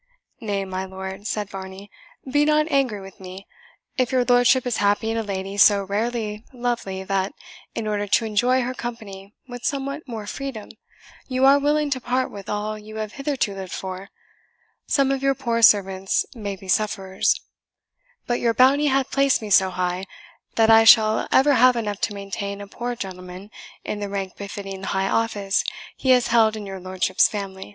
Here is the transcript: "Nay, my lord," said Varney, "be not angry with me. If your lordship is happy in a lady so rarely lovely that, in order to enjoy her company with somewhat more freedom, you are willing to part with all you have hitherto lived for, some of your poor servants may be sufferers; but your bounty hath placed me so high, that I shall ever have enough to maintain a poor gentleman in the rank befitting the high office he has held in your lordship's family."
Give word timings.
"Nay, 0.39 0.65
my 0.65 0.83
lord," 0.83 1.27
said 1.27 1.47
Varney, 1.47 1.91
"be 2.27 2.43
not 2.43 2.65
angry 2.71 2.99
with 3.01 3.19
me. 3.19 3.45
If 3.99 4.11
your 4.11 4.23
lordship 4.25 4.65
is 4.65 4.77
happy 4.77 5.11
in 5.11 5.15
a 5.17 5.21
lady 5.21 5.57
so 5.57 5.83
rarely 5.83 6.43
lovely 6.51 7.03
that, 7.03 7.33
in 7.75 7.85
order 7.87 8.07
to 8.07 8.25
enjoy 8.25 8.63
her 8.63 8.73
company 8.73 9.35
with 9.47 9.63
somewhat 9.63 10.07
more 10.07 10.25
freedom, 10.25 10.69
you 11.27 11.45
are 11.45 11.59
willing 11.59 11.91
to 11.91 12.01
part 12.01 12.31
with 12.31 12.49
all 12.49 12.79
you 12.79 12.95
have 12.95 13.13
hitherto 13.13 13.53
lived 13.53 13.73
for, 13.73 14.09
some 14.87 15.11
of 15.11 15.21
your 15.21 15.35
poor 15.35 15.61
servants 15.61 16.25
may 16.33 16.55
be 16.55 16.67
sufferers; 16.67 17.39
but 18.25 18.39
your 18.39 18.55
bounty 18.55 18.87
hath 18.87 19.11
placed 19.11 19.39
me 19.39 19.51
so 19.51 19.69
high, 19.69 20.05
that 20.55 20.71
I 20.71 20.83
shall 20.83 21.27
ever 21.31 21.53
have 21.53 21.75
enough 21.75 22.01
to 22.01 22.15
maintain 22.15 22.59
a 22.59 22.65
poor 22.65 22.95
gentleman 22.95 23.51
in 23.83 23.99
the 23.99 24.09
rank 24.09 24.35
befitting 24.35 24.81
the 24.81 24.87
high 24.97 25.09
office 25.09 25.63
he 25.95 26.09
has 26.09 26.29
held 26.29 26.55
in 26.57 26.65
your 26.65 26.79
lordship's 26.79 27.27
family." 27.27 27.69